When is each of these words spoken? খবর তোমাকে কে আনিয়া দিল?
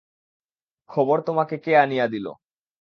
খবর 0.89 1.17
তোমাকে 1.21 1.55
কে 1.57 1.71
আনিয়া 1.77 2.05
দিল? 2.07 2.25